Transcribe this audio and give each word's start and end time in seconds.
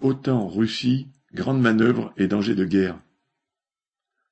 OTAN-Russie, 0.00 1.08
grande 1.34 1.60
manœuvre 1.60 2.12
et 2.16 2.28
danger 2.28 2.54
de 2.54 2.64
guerre. 2.64 3.00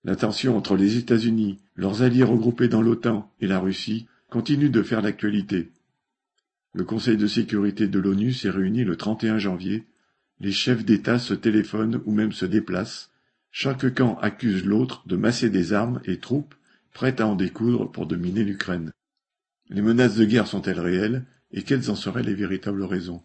La 0.04 0.14
tension 0.14 0.56
entre 0.56 0.76
les 0.76 0.96
États-Unis, 0.96 1.58
leurs 1.74 2.02
alliés 2.02 2.22
regroupés 2.22 2.68
dans 2.68 2.82
l'OTAN 2.82 3.32
et 3.40 3.48
la 3.48 3.58
Russie 3.58 4.06
continue 4.30 4.70
de 4.70 4.82
faire 4.82 5.02
l'actualité. 5.02 5.72
Le 6.72 6.84
Conseil 6.84 7.16
de 7.16 7.26
sécurité 7.26 7.88
de 7.88 7.98
l'ONU 7.98 8.32
s'est 8.32 8.50
réuni 8.50 8.84
le 8.84 8.94
31 8.94 9.38
janvier. 9.38 9.86
Les 10.38 10.52
chefs 10.52 10.84
d'État 10.84 11.18
se 11.18 11.34
téléphonent 11.34 12.00
ou 12.04 12.12
même 12.12 12.32
se 12.32 12.46
déplacent. 12.46 13.10
Chaque 13.50 13.92
camp 13.92 14.18
accuse 14.18 14.64
l'autre 14.64 15.02
de 15.06 15.16
masser 15.16 15.50
des 15.50 15.72
armes 15.72 16.00
et 16.04 16.20
troupes 16.20 16.54
prêtes 16.92 17.20
à 17.20 17.26
en 17.26 17.34
découdre 17.34 17.90
pour 17.90 18.06
dominer 18.06 18.44
l'Ukraine. 18.44 18.92
Les 19.68 19.82
menaces 19.82 20.14
de 20.14 20.26
guerre 20.26 20.46
sont-elles 20.46 20.78
réelles 20.78 21.24
et 21.50 21.64
quelles 21.64 21.90
en 21.90 21.96
seraient 21.96 22.22
les 22.22 22.34
véritables 22.34 22.84
raisons? 22.84 23.20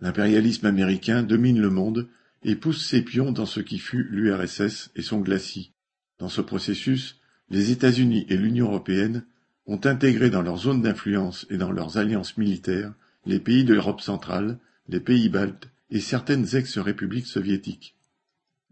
L'impérialisme 0.00 0.66
américain 0.66 1.22
domine 1.22 1.60
le 1.60 1.70
monde 1.70 2.08
et 2.42 2.54
pousse 2.54 2.86
ses 2.86 3.02
pions 3.02 3.32
dans 3.32 3.46
ce 3.46 3.60
qui 3.60 3.78
fut 3.78 4.04
l'URSS 4.04 4.90
et 4.94 5.02
son 5.02 5.20
glacis. 5.20 5.72
Dans 6.18 6.28
ce 6.28 6.40
processus, 6.40 7.18
les 7.50 7.70
États-Unis 7.70 8.26
et 8.28 8.36
l'Union 8.36 8.66
européenne 8.66 9.24
ont 9.66 9.80
intégré 9.84 10.30
dans 10.30 10.42
leur 10.42 10.58
zone 10.58 10.82
d'influence 10.82 11.46
et 11.50 11.56
dans 11.56 11.72
leurs 11.72 11.98
alliances 11.98 12.36
militaires 12.36 12.92
les 13.24 13.40
pays 13.40 13.64
de 13.64 13.74
l'Europe 13.74 14.00
centrale, 14.00 14.58
les 14.88 15.00
pays 15.00 15.28
baltes 15.28 15.68
et 15.90 16.00
certaines 16.00 16.54
ex-républiques 16.54 17.26
soviétiques. 17.26 17.96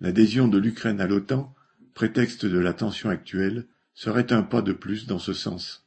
L'adhésion 0.01 0.49
de 0.49 0.59
l'Ukraine 0.59 1.01
à 1.01 1.07
l'OTAN, 1.07 1.55
prétexte 1.95 2.47
de 2.47 2.59
la 2.59 2.73
tension 2.73 3.09
actuelle, 3.09 3.67
serait 3.95 4.33
un 4.33 4.43
pas 4.43 4.63
de 4.63 4.73
plus 4.73 5.07
dans 5.07 5.19
ce 5.19 5.33
sens. 5.33 5.87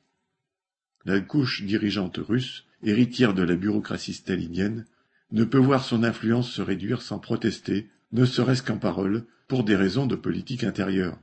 La 1.05 1.19
couche 1.19 1.63
dirigeante 1.63 2.17
russe, 2.17 2.65
héritière 2.83 3.33
de 3.33 3.43
la 3.43 3.55
bureaucratie 3.55 4.13
stalinienne, 4.13 4.85
ne 5.31 5.43
peut 5.43 5.57
voir 5.57 5.83
son 5.83 6.03
influence 6.03 6.51
se 6.51 6.61
réduire 6.61 7.01
sans 7.01 7.19
protester, 7.19 7.89
ne 8.11 8.25
serait-ce 8.25 8.63
qu'en 8.63 8.77
parole, 8.77 9.25
pour 9.47 9.63
des 9.63 9.75
raisons 9.75 10.05
de 10.05 10.15
politique 10.15 10.63
intérieure. 10.63 11.19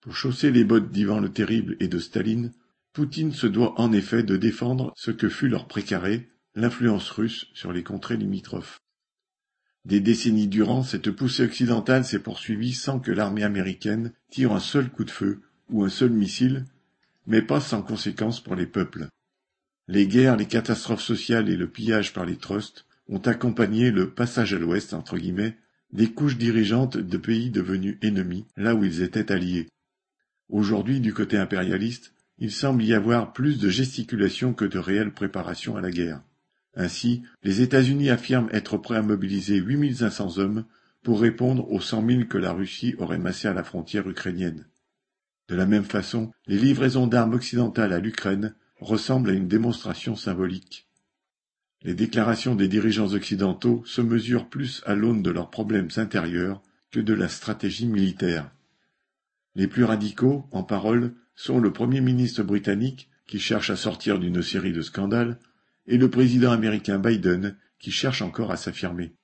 Pour 0.00 0.16
chausser 0.16 0.50
les 0.50 0.64
bottes 0.64 0.90
d'Ivan 0.90 1.20
le 1.20 1.30
Terrible 1.30 1.76
et 1.80 1.88
de 1.88 1.98
Staline, 1.98 2.52
Poutine 2.92 3.32
se 3.32 3.46
doit 3.46 3.78
en 3.80 3.92
effet 3.92 4.22
de 4.22 4.36
défendre 4.36 4.92
ce 4.96 5.10
que 5.10 5.28
fut 5.28 5.48
leur 5.48 5.68
précaré, 5.68 6.28
l'influence 6.54 7.10
russe 7.10 7.46
sur 7.54 7.72
les 7.72 7.82
contrées 7.82 8.16
limitrophes. 8.16 8.80
Des 9.84 10.00
décennies 10.00 10.48
durant, 10.48 10.82
cette 10.82 11.10
poussée 11.10 11.44
occidentale 11.44 12.04
s'est 12.04 12.18
poursuivie 12.18 12.74
sans 12.74 12.98
que 12.98 13.12
l'armée 13.12 13.44
américaine 13.44 14.12
tire 14.30 14.52
un 14.52 14.60
seul 14.60 14.90
coup 14.90 15.04
de 15.04 15.10
feu 15.10 15.42
ou 15.70 15.84
un 15.84 15.88
seul 15.88 16.10
missile, 16.10 16.64
mais 17.26 17.42
pas 17.42 17.60
sans 17.60 17.82
conséquences 17.82 18.40
pour 18.40 18.56
les 18.56 18.66
peuples. 18.66 19.08
Les 19.86 20.06
guerres, 20.06 20.36
les 20.36 20.46
catastrophes 20.46 21.02
sociales 21.02 21.48
et 21.48 21.56
le 21.56 21.68
pillage 21.68 22.12
par 22.12 22.26
les 22.26 22.36
trusts 22.36 22.87
ont 23.08 23.18
accompagné 23.18 23.90
le 23.90 24.10
passage 24.10 24.54
à 24.54 24.58
l'ouest, 24.58 24.94
entre 24.94 25.18
guillemets, 25.18 25.56
des 25.92 26.10
couches 26.10 26.36
dirigeantes 26.36 26.98
de 26.98 27.16
pays 27.16 27.50
devenus 27.50 27.98
ennemis, 28.02 28.44
là 28.56 28.74
où 28.74 28.84
ils 28.84 29.02
étaient 29.02 29.32
alliés. 29.32 29.66
Aujourd'hui, 30.48 31.00
du 31.00 31.14
côté 31.14 31.36
impérialiste, 31.36 32.14
il 32.38 32.52
semble 32.52 32.84
y 32.84 32.94
avoir 32.94 33.32
plus 33.32 33.58
de 33.58 33.68
gesticulation 33.68 34.54
que 34.54 34.64
de 34.64 34.78
réelle 34.78 35.12
préparation 35.12 35.76
à 35.76 35.80
la 35.80 35.90
guerre. 35.90 36.22
Ainsi, 36.74 37.22
les 37.42 37.60
États-Unis 37.62 38.10
affirment 38.10 38.50
être 38.52 38.76
prêts 38.76 38.96
à 38.96 39.02
mobiliser 39.02 39.56
8500 39.56 40.38
hommes 40.38 40.64
pour 41.02 41.20
répondre 41.20 41.70
aux 41.72 41.80
100 41.80 42.06
000 42.06 42.24
que 42.26 42.38
la 42.38 42.52
Russie 42.52 42.94
aurait 42.98 43.18
massés 43.18 43.48
à 43.48 43.54
la 43.54 43.64
frontière 43.64 44.08
ukrainienne. 44.08 44.66
De 45.48 45.54
la 45.54 45.66
même 45.66 45.84
façon, 45.84 46.30
les 46.46 46.58
livraisons 46.58 47.06
d'armes 47.06 47.34
occidentales 47.34 47.92
à 47.92 48.00
l'Ukraine 48.00 48.54
ressemblent 48.80 49.30
à 49.30 49.34
une 49.34 49.48
démonstration 49.48 50.14
symbolique. 50.14 50.87
Les 51.82 51.94
déclarations 51.94 52.56
des 52.56 52.66
dirigeants 52.66 53.12
occidentaux 53.12 53.82
se 53.86 54.00
mesurent 54.00 54.48
plus 54.48 54.82
à 54.84 54.94
l'aune 54.94 55.22
de 55.22 55.30
leurs 55.30 55.50
problèmes 55.50 55.90
intérieurs 55.96 56.60
que 56.90 56.98
de 56.98 57.14
la 57.14 57.28
stratégie 57.28 57.86
militaire. 57.86 58.50
Les 59.54 59.68
plus 59.68 59.84
radicaux, 59.84 60.46
en 60.50 60.64
parole, 60.64 61.14
sont 61.36 61.60
le 61.60 61.72
Premier 61.72 62.00
ministre 62.00 62.42
britannique, 62.42 63.08
qui 63.28 63.38
cherche 63.38 63.70
à 63.70 63.76
sortir 63.76 64.18
d'une 64.18 64.42
série 64.42 64.72
de 64.72 64.82
scandales, 64.82 65.38
et 65.86 65.98
le 65.98 66.10
président 66.10 66.50
américain 66.50 66.98
Biden, 66.98 67.56
qui 67.78 67.92
cherche 67.92 68.22
encore 68.22 68.50
à 68.50 68.56
s'affirmer. 68.56 69.14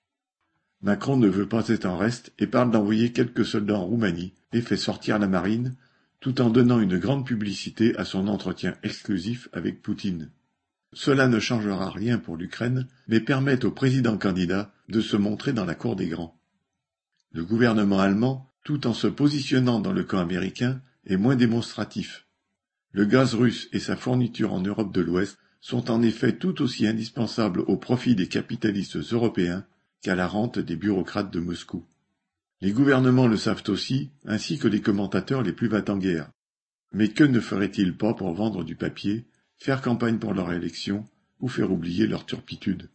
Macron 0.81 1.17
ne 1.17 1.29
veut 1.29 1.49
pas 1.49 1.69
être 1.69 1.87
en 1.87 1.97
reste 1.97 2.33
et 2.39 2.47
parle 2.47 2.71
d'envoyer 2.71 3.11
quelques 3.11 3.45
soldats 3.45 3.79
en 3.79 3.87
Roumanie 3.87 4.35
et 4.53 4.61
fait 4.61 4.77
sortir 4.77 5.19
la 5.19 5.27
marine, 5.27 5.75
tout 6.21 6.41
en 6.41 6.51
donnant 6.51 6.79
une 6.79 6.99
grande 6.99 7.27
publicité 7.27 7.97
à 7.97 8.05
son 8.05 8.29
entretien 8.29 8.77
exclusif 8.83 9.49
avec 9.53 9.83
Poutine. 9.83 10.31
Cela 10.95 11.27
ne 11.27 11.41
changera 11.41 11.91
rien 11.91 12.19
pour 12.19 12.37
l'Ukraine, 12.37 12.89
mais 13.09 13.21
permet 13.21 13.65
au 13.65 13.71
président 13.73 14.17
candidat 14.17 14.73
de 14.89 15.01
se 15.01 15.17
montrer 15.17 15.53
dans 15.53 15.65
la 15.65 15.75
cour 15.75 15.97
des 15.97 16.07
grands. 16.07 16.39
Le 17.33 17.45
gouvernement 17.45 17.99
allemand, 17.99 18.51
tout 18.65 18.87
en 18.87 18.95
se 18.95 19.09
positionnant 19.09 19.81
dans 19.81 19.93
le 19.93 20.05
camp 20.05 20.19
américain, 20.19 20.81
est 21.05 21.17
moins 21.17 21.37
démonstratif. 21.37 22.27
Le 22.93 23.05
gaz 23.05 23.35
russe 23.35 23.69
et 23.73 23.81
sa 23.81 23.97
fourniture 23.97 24.53
en 24.53 24.61
Europe 24.61 24.95
de 24.95 25.01
l'Ouest 25.01 25.37
sont 25.61 25.91
en 25.91 26.01
effet 26.01 26.37
tout 26.37 26.63
aussi 26.63 26.87
indispensables 26.87 27.61
au 27.61 27.77
profit 27.77 28.15
des 28.15 28.29
capitalistes 28.29 28.97
européens 29.13 29.67
qu'à 30.01 30.15
la 30.15 30.29
rente 30.29 30.61
des 30.61 30.77
bureaucrates 30.77 31.33
de 31.33 31.41
Moscou. 31.41 31.85
Les 32.61 32.71
gouvernements 32.71 33.27
le 33.27 33.37
savent 33.37 33.65
aussi, 33.69 34.11
ainsi 34.27 34.59
que 34.59 34.69
les 34.69 34.81
commentateurs 34.81 35.43
les 35.43 35.53
plus 35.53 35.69
va 35.69 35.83
en 35.89 35.97
guerre. 35.97 36.31
Mais 36.93 37.09
que 37.09 37.25
ne 37.25 37.41
feraient-ils 37.41 37.97
pas 37.97 38.15
pour 38.15 38.33
vendre 38.33 38.63
du 38.63 38.77
papier, 38.77 39.27
faire 39.65 39.81
campagne 39.81 40.19
pour 40.19 40.35
leur 40.35 40.53
élection, 40.53 41.07
ou 41.41 41.49
faire 41.49 41.73
oublier 41.73 42.07
leur 42.07 42.27
turpitude 42.27 42.91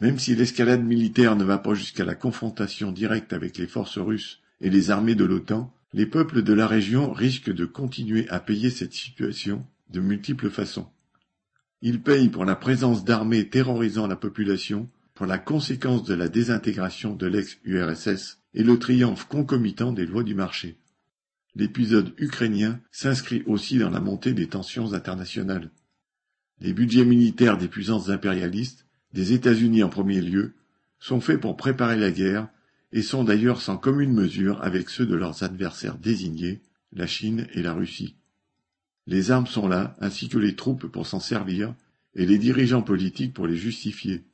Même 0.00 0.18
si 0.18 0.34
l'escalade 0.34 0.82
militaire 0.82 1.36
ne 1.36 1.44
va 1.44 1.58
pas 1.58 1.74
jusqu'à 1.74 2.04
la 2.04 2.16
confrontation 2.16 2.90
directe 2.90 3.32
avec 3.32 3.56
les 3.56 3.68
forces 3.68 3.98
russes 3.98 4.40
et 4.60 4.68
les 4.68 4.90
armées 4.90 5.14
de 5.14 5.24
l'OTAN, 5.24 5.72
les 5.92 6.06
peuples 6.06 6.42
de 6.42 6.52
la 6.52 6.66
région 6.66 7.12
risquent 7.12 7.54
de 7.54 7.64
continuer 7.66 8.28
à 8.30 8.40
payer 8.40 8.68
cette 8.68 8.94
situation 8.94 9.64
de 9.90 10.00
multiples 10.00 10.50
façons. 10.50 10.88
Ils 11.82 12.02
payent 12.02 12.30
pour 12.30 12.44
la 12.44 12.56
présence 12.56 13.04
d'armées 13.04 13.48
terrorisant 13.48 14.08
la 14.08 14.16
population, 14.16 14.90
pour 15.14 15.26
la 15.26 15.38
conséquence 15.38 16.02
de 16.02 16.14
la 16.14 16.26
désintégration 16.26 17.14
de 17.14 17.28
l'ex-URSS 17.28 18.40
et 18.54 18.64
le 18.64 18.76
triomphe 18.80 19.28
concomitant 19.28 19.92
des 19.92 20.06
lois 20.06 20.24
du 20.24 20.34
marché. 20.34 20.78
L'épisode 21.58 22.12
ukrainien 22.18 22.80
s'inscrit 22.92 23.42
aussi 23.46 23.78
dans 23.78 23.88
la 23.88 23.98
montée 23.98 24.34
des 24.34 24.46
tensions 24.46 24.92
internationales. 24.92 25.70
Les 26.60 26.74
budgets 26.74 27.06
militaires 27.06 27.56
des 27.56 27.66
puissances 27.66 28.10
impérialistes, 28.10 28.86
des 29.14 29.32
États-Unis 29.32 29.82
en 29.82 29.88
premier 29.88 30.20
lieu, 30.20 30.52
sont 30.98 31.18
faits 31.18 31.40
pour 31.40 31.56
préparer 31.56 31.96
la 31.96 32.10
guerre 32.10 32.50
et 32.92 33.00
sont 33.00 33.24
d'ailleurs 33.24 33.62
sans 33.62 33.78
commune 33.78 34.12
mesure 34.12 34.62
avec 34.62 34.90
ceux 34.90 35.06
de 35.06 35.14
leurs 35.14 35.44
adversaires 35.44 35.96
désignés, 35.96 36.60
la 36.92 37.06
Chine 37.06 37.46
et 37.54 37.62
la 37.62 37.72
Russie. 37.72 38.16
Les 39.06 39.30
armes 39.30 39.46
sont 39.46 39.66
là, 39.66 39.96
ainsi 39.98 40.28
que 40.28 40.36
les 40.36 40.56
troupes 40.56 40.86
pour 40.86 41.06
s'en 41.06 41.20
servir, 41.20 41.74
et 42.14 42.26
les 42.26 42.36
dirigeants 42.36 42.82
politiques 42.82 43.32
pour 43.32 43.46
les 43.46 43.56
justifier. 43.56 44.26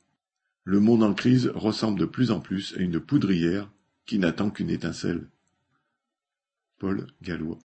Le 0.65 0.81
monde 0.81 1.03
en 1.03 1.13
crise 1.13 1.49
ressemble 1.55 2.01
de 2.01 2.05
plus 2.05 2.31
en 2.31 2.41
plus 2.41 2.75
à 2.75 2.81
une 2.81 2.99
poudrière 2.99 3.71
qui 4.05 4.19
n'attend 4.19 4.49
qu'une 4.49 4.69
étincelle. 4.69 5.29
Paul 6.79 7.07
Gallois 7.21 7.61